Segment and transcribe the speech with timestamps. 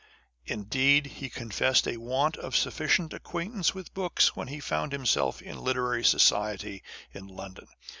[0.47, 5.43] Indeed, he confessed a want of sufficient ac quaintance with books when he found himself
[5.43, 6.81] in literary society
[7.13, 7.67] in London.